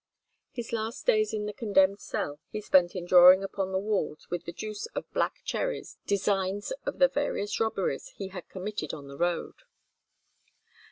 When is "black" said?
5.13-5.41